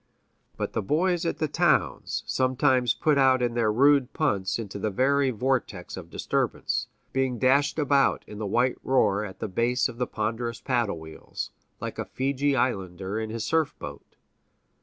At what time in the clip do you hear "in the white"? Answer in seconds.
8.25-8.77